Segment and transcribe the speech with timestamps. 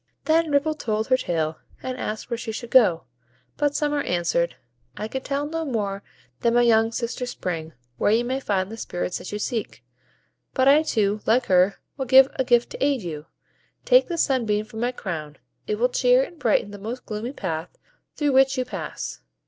[0.25, 3.03] Then Ripple told her tale, and asked where she should go;
[3.55, 4.55] but Summer answered,—
[4.97, 6.01] "I can tell no more
[6.39, 9.83] than my young sister Spring where you may find the Spirits that you seek;
[10.55, 13.27] but I too, like her, will give a gift to aid you.
[13.85, 15.37] Take this sunbeam from my crown;
[15.67, 17.69] it will cheer and brighten the most gloomy path
[18.15, 19.21] through which you pass.